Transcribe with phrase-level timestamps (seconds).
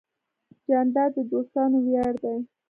[0.67, 2.37] جانداد د دوستانو ویاړ دی.